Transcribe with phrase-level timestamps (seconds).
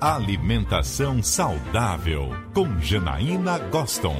[0.00, 4.14] Alimentação saudável com Janaína Goston.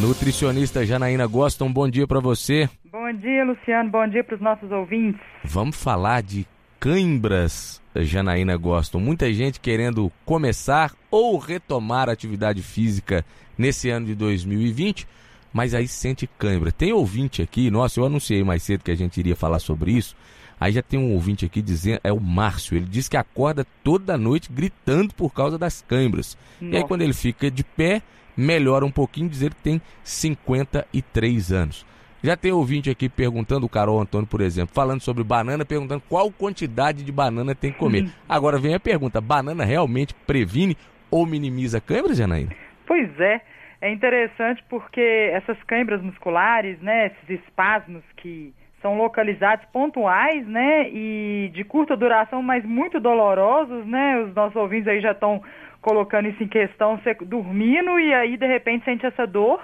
[0.00, 2.70] Nutricionista Janaína Goston, bom dia para você.
[2.92, 3.90] Bom dia, Luciano.
[3.90, 5.20] Bom dia para os nossos ouvintes.
[5.42, 6.46] Vamos falar de
[6.78, 9.00] cãibras, Janaína Goston.
[9.00, 13.24] Muita gente querendo começar ou retomar a atividade física
[13.58, 15.08] nesse ano de 2020,
[15.52, 16.70] mas aí sente cãibra.
[16.70, 20.14] Tem ouvinte aqui, nossa, eu anunciei mais cedo que a gente iria falar sobre isso.
[20.60, 24.18] Aí já tem um ouvinte aqui dizendo, é o Márcio, ele diz que acorda toda
[24.18, 26.36] noite gritando por causa das câimbras.
[26.60, 26.74] Nossa.
[26.74, 28.02] E aí quando ele fica de pé,
[28.36, 31.86] melhora um pouquinho, dizer que tem 53 anos.
[32.22, 36.30] Já tem ouvinte aqui perguntando, o Carol Antônio, por exemplo, falando sobre banana, perguntando qual
[36.30, 38.02] quantidade de banana tem que comer.
[38.02, 38.10] Uhum.
[38.28, 40.76] Agora vem a pergunta: banana realmente previne
[41.10, 42.50] ou minimiza câimbras, Janaína?
[42.86, 43.40] Pois é.
[43.80, 45.00] É interessante porque
[45.32, 52.42] essas câimbras musculares, né, esses espasmos que são localizados pontuais, né, e de curta duração,
[52.42, 55.42] mas muito dolorosos, né, os nossos ouvintes aí já estão
[55.80, 59.60] colocando isso em questão, você dormindo e aí de repente sente essa dor.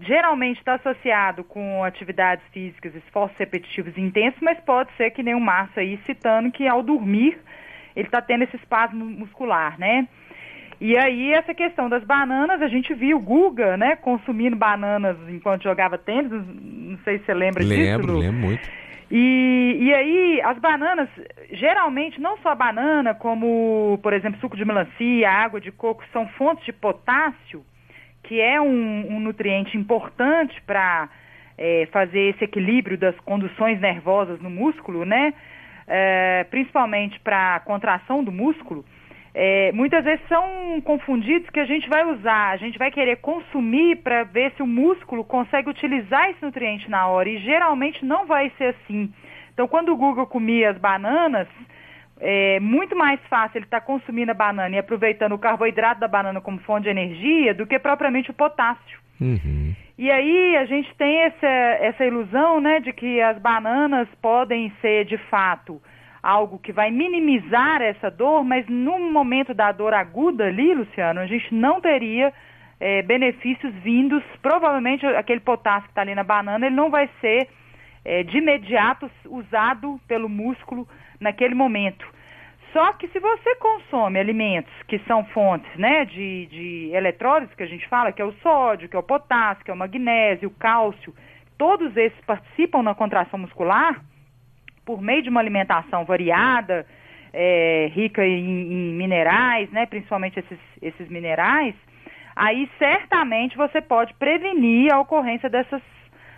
[0.00, 5.40] Geralmente está associado com atividades físicas, esforços repetitivos intensos, mas pode ser que nem o
[5.40, 7.38] Márcio aí citando que ao dormir
[7.94, 10.08] ele está tendo esse espasmo muscular, né?
[10.80, 15.62] E aí, essa questão das bananas, a gente viu o Guga, né, consumindo bananas enquanto
[15.62, 17.90] jogava tênis, não sei se você lembra lembro, disso.
[17.90, 18.84] Lembro, lembro muito.
[19.10, 21.08] E, e aí, as bananas,
[21.52, 26.26] geralmente, não só a banana, como, por exemplo, suco de melancia, água de coco, são
[26.28, 27.64] fontes de potássio,
[28.24, 31.08] que é um, um nutriente importante para
[31.56, 35.34] é, fazer esse equilíbrio das conduções nervosas no músculo, né?
[35.86, 38.84] É, principalmente para a contração do músculo
[39.34, 43.96] é, muitas vezes são confundidos que a gente vai usar, a gente vai querer consumir
[43.96, 48.52] para ver se o músculo consegue utilizar esse nutriente na hora, e geralmente não vai
[48.56, 49.12] ser assim.
[49.52, 51.48] Então, quando o Google comia as bananas,
[52.20, 56.08] é muito mais fácil ele estar tá consumindo a banana e aproveitando o carboidrato da
[56.08, 58.98] banana como fonte de energia do que propriamente o potássio.
[59.20, 59.74] Uhum.
[59.98, 65.04] E aí a gente tem essa, essa ilusão né, de que as bananas podem ser
[65.04, 65.80] de fato
[66.24, 71.26] algo que vai minimizar essa dor, mas no momento da dor aguda ali, Luciano, a
[71.26, 72.32] gente não teria
[72.80, 74.22] é, benefícios vindos.
[74.40, 77.46] Provavelmente aquele potássio que está ali na banana, ele não vai ser
[78.02, 80.88] é, de imediato usado pelo músculo
[81.20, 82.06] naquele momento.
[82.72, 87.68] Só que se você consome alimentos que são fontes né, de, de eletrólitos, que a
[87.68, 90.54] gente fala, que é o sódio, que é o potássio, que é o magnésio, o
[90.58, 91.14] cálcio,
[91.58, 94.00] todos esses participam na contração muscular,
[94.84, 96.86] por meio de uma alimentação variada,
[97.32, 101.74] é, rica em, em, minerais, né, principalmente esses, esses minerais,
[102.36, 105.82] aí certamente você pode prevenir a ocorrência dessas,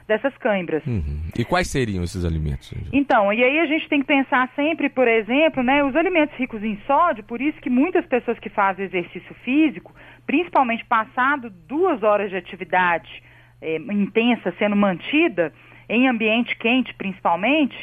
[0.08, 0.84] dessas câimbras.
[0.86, 1.22] Uhum.
[1.38, 2.72] E quais seriam esses alimentos?
[2.92, 6.64] Então, e aí a gente tem que pensar sempre, por exemplo, né, os alimentos ricos
[6.64, 9.94] em sódio, por isso que muitas pessoas que fazem exercício físico,
[10.26, 13.22] principalmente passado duas horas de atividade
[13.60, 15.52] é, intensa sendo mantida,
[15.88, 17.76] em ambiente quente principalmente,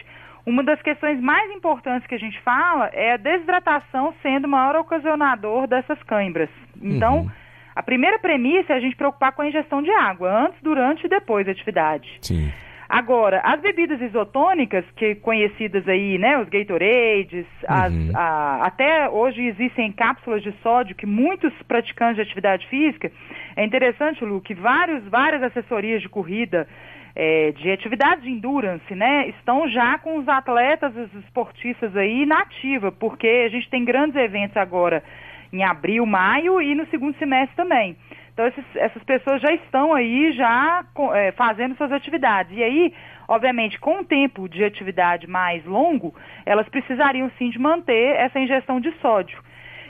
[0.46, 4.76] uma das questões mais importantes que a gente fala é a desidratação sendo o maior
[4.76, 6.50] ocasionador dessas câimbras.
[6.82, 7.30] Então, uhum.
[7.76, 11.10] a primeira premissa é a gente preocupar com a ingestão de água, antes, durante e
[11.10, 12.10] depois da atividade.
[12.22, 12.52] Sim.
[12.90, 18.12] Agora, as bebidas isotônicas, que conhecidas aí, né, os Gatorades, as, Uhum.
[18.14, 23.10] a- até hoje existem cápsulas de sódio que muitos praticantes de atividade física,
[23.56, 26.68] é interessante, Lu, que vários, várias assessorias de corrida,
[27.16, 32.40] é, de atividades de endurance, né, estão já com os atletas, os esportistas aí na
[32.40, 35.04] ativa, porque a gente tem grandes eventos agora
[35.52, 37.96] em abril, maio e no segundo semestre também.
[38.34, 42.52] Então, esses- essas pessoas já estão aí, já é, fazendo suas atividades.
[42.58, 42.94] E aí,
[43.28, 48.80] obviamente, com um tempo de atividade mais longo, elas precisariam sim de manter essa ingestão
[48.80, 49.38] de sódio.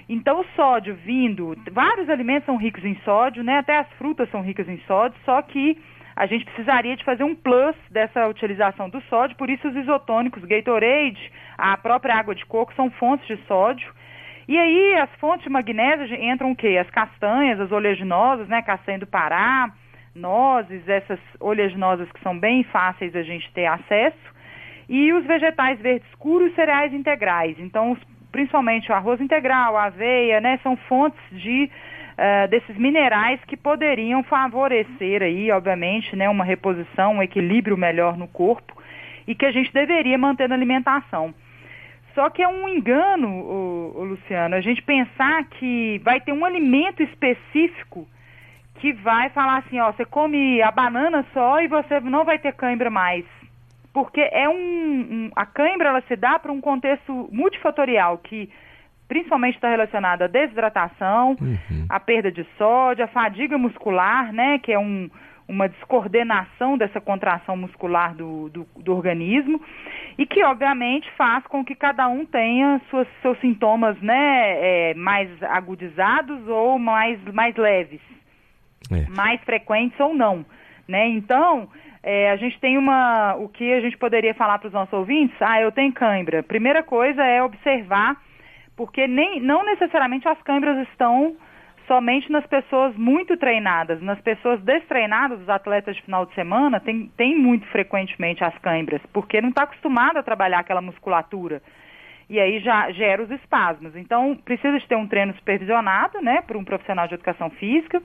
[0.09, 3.59] Então, o sódio vindo, vários alimentos são ricos em sódio, né?
[3.59, 5.77] Até as frutas são ricas em sódio, só que
[6.15, 10.43] a gente precisaria de fazer um plus dessa utilização do sódio, por isso os isotônicos,
[10.45, 13.91] Gatorade, a própria água de coco são fontes de sódio.
[14.47, 16.77] E aí as fontes de magnésio entram o quê?
[16.79, 18.61] As castanhas, as oleaginosas, né?
[18.61, 19.71] Castanha do Pará,
[20.13, 24.33] nozes, essas oleaginosas que são bem fáceis a gente ter acesso.
[24.89, 27.57] E os vegetais verdes escuros cereais integrais.
[27.57, 27.97] Então,
[28.31, 30.59] principalmente o arroz integral, a aveia, né?
[30.61, 31.71] São fontes de
[32.17, 36.29] eh, desses minerais que poderiam favorecer aí, obviamente, né?
[36.29, 38.73] Uma reposição, um equilíbrio melhor no corpo
[39.27, 41.33] e que a gente deveria manter na alimentação.
[42.13, 46.45] Só que é um engano, ô, ô, Luciano, a gente pensar que vai ter um
[46.45, 48.07] alimento específico
[48.75, 52.53] que vai falar assim, ó, você come a banana só e você não vai ter
[52.53, 53.25] cãibra mais.
[53.93, 58.49] porque é um, um a cãibra ela se dá para um contexto multifatorial que
[59.07, 61.85] principalmente está relacionado à desidratação, uhum.
[61.89, 65.09] à perda de sódio, à fadiga muscular, né, que é um,
[65.47, 69.61] uma descoordenação dessa contração muscular do, do, do, organismo
[70.17, 75.29] e que obviamente faz com que cada um tenha suas, seus sintomas né, é, mais
[75.43, 78.01] agudizados ou mais, mais leves,
[78.91, 79.09] é.
[79.09, 80.45] mais frequentes ou não.
[80.87, 81.07] Né?
[81.09, 81.69] Então,
[82.01, 83.35] é, a gente tem uma.
[83.35, 85.35] O que a gente poderia falar para os nossos ouvintes?
[85.39, 86.43] Ah, eu tenho cãibra.
[86.43, 88.17] Primeira coisa é observar,
[88.75, 91.35] porque nem, não necessariamente as câimbras estão
[91.87, 94.01] somente nas pessoas muito treinadas.
[94.01, 99.01] Nas pessoas destreinadas, os atletas de final de semana, tem, tem muito frequentemente as câimbras,
[99.11, 101.61] porque não está acostumado a trabalhar aquela musculatura.
[102.29, 103.95] E aí já gera os espasmos.
[103.95, 108.01] Então, precisa de ter um treino supervisionado, né, por um profissional de educação física.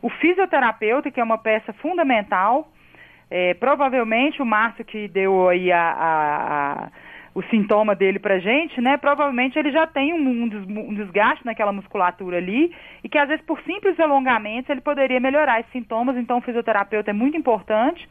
[0.00, 2.68] O fisioterapeuta, que é uma peça fundamental.
[3.28, 6.88] É, provavelmente o Márcio que deu aí a, a, a
[7.36, 8.96] o sintoma dele pra gente, né?
[8.96, 12.74] Provavelmente ele já tem um, um, desgaste naquela musculatura ali
[13.04, 17.10] e que às vezes por simples alongamentos ele poderia melhorar esses sintomas, então o fisioterapeuta
[17.10, 18.08] é muito importante.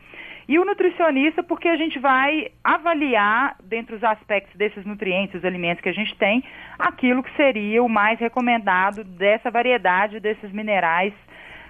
[0.47, 5.81] E o nutricionista, porque a gente vai avaliar, dentre os aspectos desses nutrientes, os alimentos
[5.81, 6.43] que a gente tem,
[6.77, 11.15] aquilo que seria o mais recomendado dessa variedade desses minerais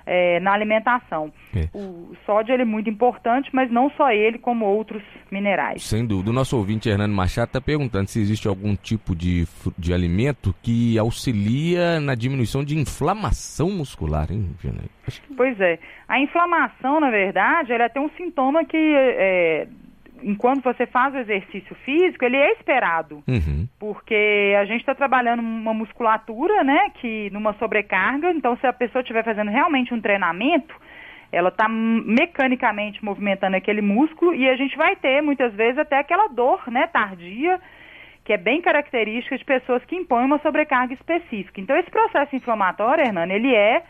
[0.05, 1.31] é, na alimentação.
[1.55, 1.67] É.
[1.73, 5.83] O sódio ele é muito importante, mas não só ele, como outros minerais.
[5.83, 6.29] Sem dúvida.
[6.29, 9.47] O nosso ouvinte Hernando Machado está perguntando se existe algum tipo de,
[9.77, 14.89] de alimento que auxilia na diminuição de inflamação muscular, hein, Janaí?
[15.35, 15.79] Pois é.
[16.07, 19.67] A inflamação, na verdade, ela tem um sintoma que é,
[20.21, 23.23] enquanto você faz o exercício físico, ele é esperado.
[23.27, 23.67] Uhum.
[23.79, 29.01] Porque a gente está trabalhando uma musculatura, né, que numa sobrecarga, então se a pessoa
[29.01, 30.75] estiver fazendo realmente um treinamento,
[31.31, 36.27] ela está mecanicamente movimentando aquele músculo e a gente vai ter muitas vezes até aquela
[36.27, 37.59] dor, né, tardia,
[38.23, 41.59] que é bem característica de pessoas que impõem uma sobrecarga específica.
[41.61, 43.83] Então esse processo inflamatório, Hernani, ele é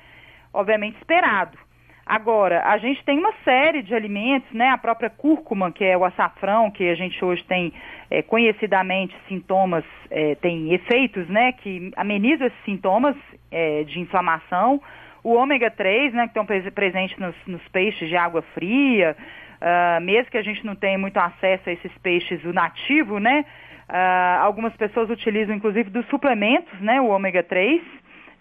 [0.54, 1.65] obviamente esperado.
[2.06, 4.70] Agora, a gente tem uma série de alimentos, né?
[4.70, 7.74] A própria cúrcuma, que é o açafrão, que a gente hoje tem
[8.12, 11.52] é, conhecidamente sintomas, é, tem efeitos, né?
[11.54, 13.16] Que amenizam esses sintomas
[13.50, 14.80] é, de inflamação.
[15.24, 16.28] O ômega 3, né?
[16.28, 19.18] Que estão presentes nos, nos peixes de água fria.
[19.56, 23.46] Uh, mesmo que a gente não tenha muito acesso a esses peixes, o nativo, né?
[23.90, 27.02] Uh, algumas pessoas utilizam, inclusive, dos suplementos, né?
[27.02, 27.82] O ômega 3,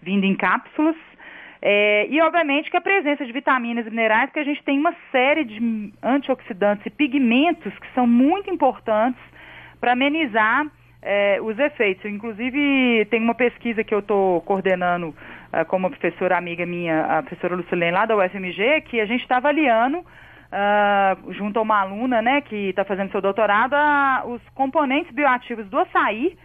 [0.03, 0.95] vindo em cápsulas.
[1.67, 4.93] É, e, obviamente, que a presença de vitaminas e minerais, que a gente tem uma
[5.11, 9.19] série de antioxidantes e pigmentos que são muito importantes
[9.79, 10.67] para amenizar
[11.01, 12.05] é, os efeitos.
[12.05, 17.23] Inclusive, tem uma pesquisa que eu estou coordenando uh, com uma professora amiga minha, a
[17.23, 22.21] professora Lucilene, lá da UFMG, que a gente está avaliando, uh, junto a uma aluna
[22.21, 23.75] né, que está fazendo seu doutorado,
[24.27, 26.37] os componentes bioativos do açaí,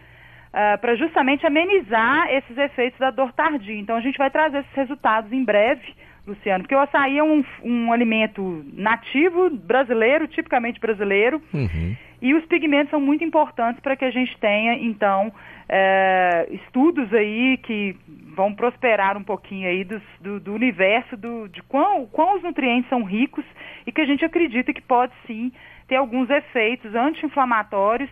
[0.53, 3.79] uh, ah, para justamente amenizar esses efeitos da dor tardia.
[3.79, 5.93] Então a gente vai trazer esses resultados em breve,
[6.25, 11.95] Luciano, porque o açaí é um, um alimento nativo, brasileiro, tipicamente brasileiro, uhum.
[12.21, 15.33] e os pigmentos são muito importantes para que a gente tenha, então,
[15.67, 17.95] é, estudos aí que
[18.35, 22.89] vão prosperar um pouquinho aí do, do, do universo, do, de quão, quão os nutrientes
[22.89, 23.45] são ricos
[23.85, 25.51] e que a gente acredita que pode sim
[25.87, 28.09] ter alguns efeitos anti-inflamatórios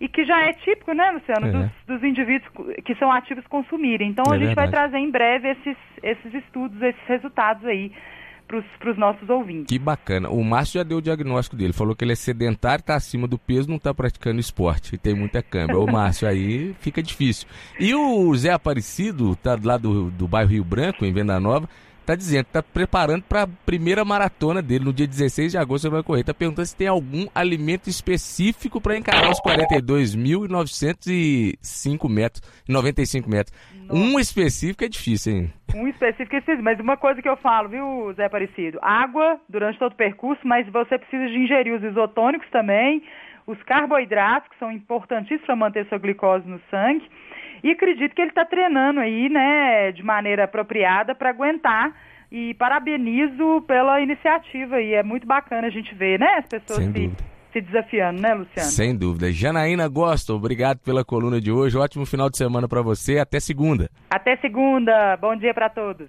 [0.00, 1.50] e que já é típico, né, Luciano, é.
[1.52, 2.50] dos, dos, indivíduos
[2.84, 4.08] que são ativos consumirem.
[4.08, 4.70] Então é a gente verdade.
[4.70, 7.92] vai trazer em breve esses, esses estudos, esses resultados aí
[8.78, 9.66] para os nossos ouvintes.
[9.66, 10.28] Que bacana.
[10.28, 11.72] O Márcio já deu o diagnóstico dele.
[11.72, 14.96] Falou que ele é sedentário, está acima do peso, não está praticando esporte.
[14.96, 15.78] E tem muita câmera.
[15.78, 17.46] Ô, Márcio, aí fica difícil.
[17.78, 21.68] E o Zé Aparecido, tá lá do, do bairro Rio Branco, em Venda Nova
[22.04, 25.86] tá dizendo que tá preparando para a primeira maratona dele no dia 16 de agosto
[25.86, 26.24] ele vai correr.
[26.24, 33.54] Tá perguntando se tem algum alimento específico para encarar os 42.905 metros, 95 metros.
[33.86, 34.00] Nossa.
[34.00, 35.52] Um específico é difícil, hein?
[35.74, 38.78] Um específico é difícil, mas uma coisa que eu falo, viu, Zé Aparecido?
[38.82, 43.02] Água durante todo o percurso, mas você precisa de ingerir os isotônicos também,
[43.46, 47.08] os carboidratos, que são importantíssimos para manter sua glicose no sangue
[47.62, 51.92] e acredito que ele está treinando aí, né, de maneira apropriada para aguentar.
[52.32, 57.10] E parabenizo pela iniciativa e é muito bacana a gente ver, né, as pessoas se,
[57.52, 58.68] se, desafiando, né, Luciano?
[58.68, 59.32] Sem dúvida.
[59.32, 61.76] Janaína Gosta, obrigado pela coluna de hoje.
[61.76, 63.18] Ótimo final de semana para você.
[63.18, 63.90] Até segunda.
[64.08, 65.16] Até segunda.
[65.16, 66.08] Bom dia para todos.